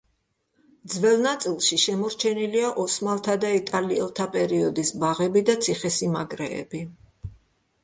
[0.93, 6.85] ძველ ნაწილში შემორჩენილია ოსმალთა და იტალიელთა პერიოდის ბაღები და ციხესიმაგრეები.